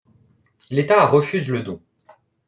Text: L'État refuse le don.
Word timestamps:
L'État 0.71 1.05
refuse 1.05 1.47
le 1.47 1.61
don. 1.61 1.79